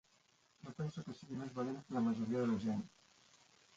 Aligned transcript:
No 0.63 0.71
penso 0.77 1.03
que 1.09 1.15
sigui 1.19 1.37
més 1.41 1.53
valent 1.59 1.77
que 1.85 1.99
la 1.99 2.05
majoria 2.07 2.43
de 2.45 2.51
la 2.53 2.57
gent. 2.65 2.83